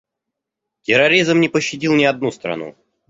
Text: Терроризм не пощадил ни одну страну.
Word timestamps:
Терроризм 0.81 1.39
не 1.41 1.47
пощадил 1.47 1.93
ни 1.93 2.05
одну 2.05 2.31
страну. 2.31 2.73